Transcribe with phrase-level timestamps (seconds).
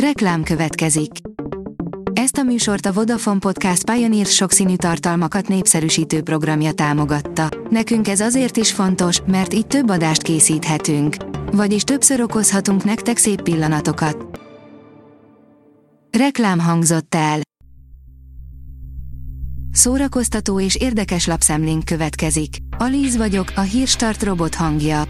[0.00, 1.10] Reklám következik.
[2.12, 7.48] Ezt a műsort a Vodafone Podcast Pioneer sokszínű tartalmakat népszerűsítő programja támogatta.
[7.70, 11.16] Nekünk ez azért is fontos, mert így több adást készíthetünk.
[11.52, 14.40] Vagyis többször okozhatunk nektek szép pillanatokat.
[16.18, 17.40] Reklám hangzott el.
[19.72, 22.56] Szórakoztató és érdekes lapszemlénk következik.
[22.78, 25.02] Alíz vagyok, a hírstart robot hangja.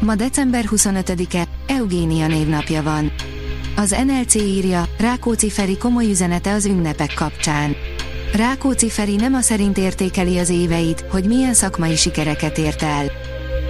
[0.00, 3.12] Ma december 25-e, Eugénia névnapja van.
[3.76, 7.76] Az NLC írja, Rákóczi Feri komoly üzenete az ünnepek kapcsán.
[8.34, 13.10] Rákóczi Feri nem a szerint értékeli az éveit, hogy milyen szakmai sikereket ért el.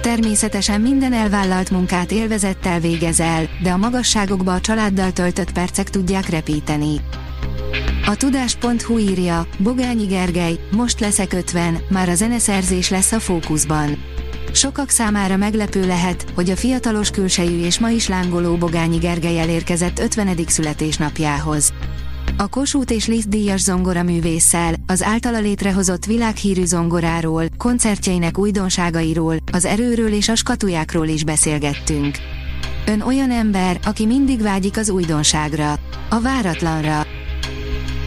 [0.00, 6.28] Természetesen minden elvállalt munkát élvezettel végez el, de a magasságokba a családdal töltött percek tudják
[6.28, 7.00] repíteni.
[8.06, 13.96] A tudás.hu írja, Bogányi Gergely, most leszek 50, már a zeneszerzés lesz a fókuszban.
[14.56, 19.98] Sokak számára meglepő lehet, hogy a fiatalos külsejű és ma is lángoló Bogányi Gergely elérkezett
[19.98, 20.36] 50.
[20.46, 21.72] születésnapjához.
[22.36, 30.12] A Kossuth és Liszt díjas zongoraművésszel, az általa létrehozott világhírű zongoráról, koncertjeinek újdonságairól, az erőről
[30.12, 32.16] és a skatujákról is beszélgettünk.
[32.86, 35.72] Ön olyan ember, aki mindig vágyik az újdonságra,
[36.08, 37.06] a váratlanra.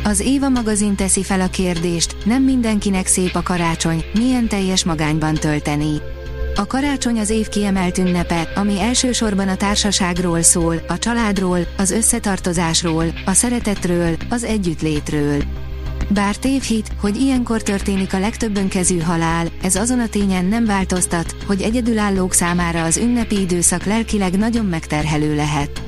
[0.04, 5.34] Az Éva magazin teszi fel a kérdést, nem mindenkinek szép a karácsony, milyen teljes magányban
[5.34, 6.02] tölteni.
[6.60, 13.06] A karácsony az év kiemelt ünnepe, ami elsősorban a társaságról szól, a családról, az összetartozásról,
[13.26, 15.44] a szeretetről, az együttlétről.
[16.10, 21.36] Bár tévhit, hogy ilyenkor történik a legtöbb önkezű halál, ez azon a tényen nem változtat,
[21.48, 25.82] hogy egyedülállók számára az ünnepi időszak lelkileg nagyon megterhelő lehet.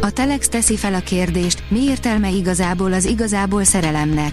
[0.00, 4.32] A Telex teszi fel a kérdést, mi értelme igazából az igazából szerelemnek.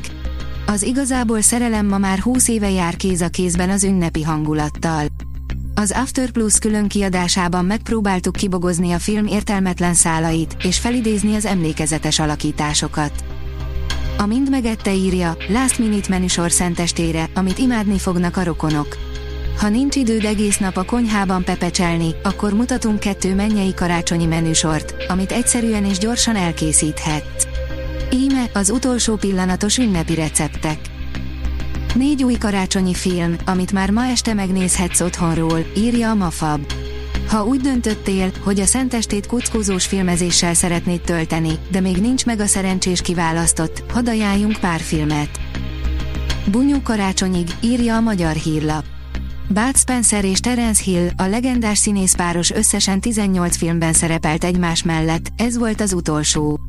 [0.66, 5.06] Az igazából szerelem ma már 20 éve jár kéz a kézben az ünnepi hangulattal.
[5.76, 12.20] Az After Plus külön kiadásában megpróbáltuk kibogozni a film értelmetlen szálait, és felidézni az emlékezetes
[12.20, 13.12] alakításokat.
[14.18, 18.98] A Mind megette írja, Last Minute menüsor szentestére, amit imádni fognak a rokonok.
[19.58, 25.32] Ha nincs időd egész nap a konyhában pepecselni, akkor mutatunk kettő mennyei karácsonyi menüsort, amit
[25.32, 27.48] egyszerűen és gyorsan elkészíthetsz.
[28.12, 30.93] Íme az utolsó pillanatos ünnepi receptek.
[31.94, 36.74] Négy új karácsonyi film, amit már ma este megnézhetsz otthonról, írja a Mafab.
[37.28, 42.46] Ha úgy döntöttél, hogy a szentestét kuckózós filmezéssel szeretnéd tölteni, de még nincs meg a
[42.46, 45.30] szerencsés kiválasztott, hadd ajánljunk pár filmet.
[46.52, 48.86] Bunyó karácsonyig, írja a magyar hírlap.
[49.48, 55.58] Bud Spencer és Terence Hill, a legendás színészpáros összesen 18 filmben szerepelt egymás mellett, ez
[55.58, 56.60] volt az utolsó.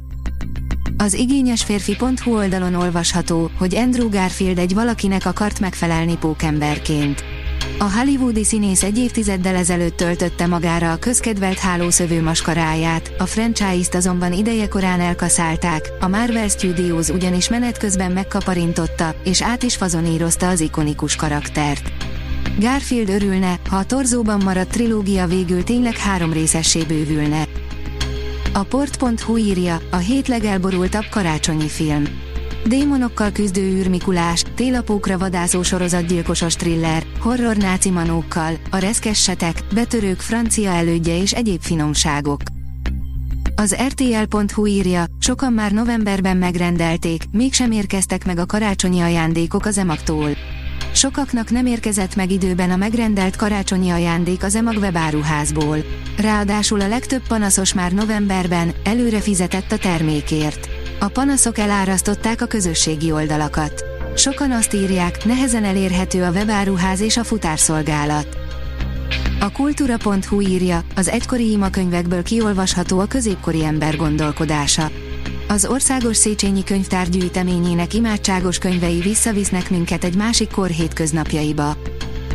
[0.97, 7.25] Az igényesférfi.hu oldalon olvasható, hogy Andrew Garfield egy valakinek akart megfelelni pókemberként.
[7.79, 14.33] A hollywoodi színész egy évtizeddel ezelőtt töltötte magára a közkedvelt hálószövő maskaráját, a franchise-t azonban
[14.33, 21.17] idejekorán elkaszálták, a Marvel Studios ugyanis menet közben megkaparintotta, és át is fazonírozta az ikonikus
[21.17, 21.93] karaktert.
[22.59, 27.47] Garfield örülne, ha a torzóban maradt trilógia végül tényleg három részessé bővülne.
[28.57, 32.05] A port.hu írja, a hét legelborultabb karácsonyi film.
[32.67, 41.21] Démonokkal küzdő űrmikulás, télapókra vadászó sorozatgyilkosos thriller, horror náci manókkal, a reszkessetek, betörők francia elődje
[41.21, 42.41] és egyéb finomságok.
[43.57, 50.31] Az RTL.hu írja, sokan már novemberben megrendelték, mégsem érkeztek meg a karácsonyi ajándékok az emaktól.
[51.05, 55.79] Sokaknak nem érkezett meg időben a megrendelt karácsonyi ajándék az EMAG webáruházból.
[56.19, 60.69] Ráadásul a legtöbb panaszos már novemberben előre fizetett a termékért.
[61.01, 63.85] A panaszok elárasztották a közösségi oldalakat.
[64.17, 68.39] Sokan azt írják, nehezen elérhető a webáruház és a futárszolgálat.
[69.41, 74.91] A kultúra.hu írja, az egykori imakönyvekből kiolvasható a középkori ember gondolkodása.
[75.49, 81.77] Az Országos Széchenyi Könyvtár gyűjteményének imádságos könyvei visszavisznek minket egy másik kor hétköznapjaiba.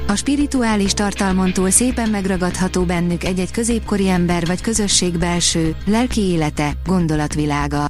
[0.08, 7.88] A spirituális tartalmon szépen megragadható bennük egy-egy középkori ember vagy közösség belső, lelki élete, gondolatvilága.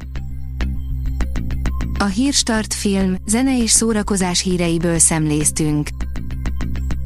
[1.99, 5.87] A Hírstart film, zene és szórakozás híreiből szemléztünk.